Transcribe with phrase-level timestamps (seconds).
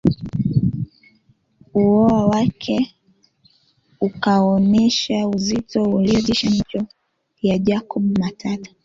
[1.73, 2.95] Uao wake
[4.01, 6.85] ukaonesha uzito uliotisha macho
[7.41, 8.71] ya Jacob Matata